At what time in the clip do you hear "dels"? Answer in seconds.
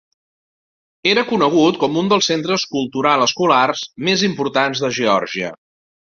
2.13-2.29